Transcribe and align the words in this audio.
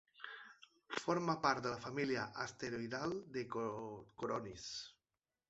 Forma 1.01 1.35
part 1.43 1.63
de 1.65 1.73
la 1.73 1.81
família 1.83 2.23
asteroidal 2.47 3.15
de 3.37 3.45
Coronis. 3.53 4.67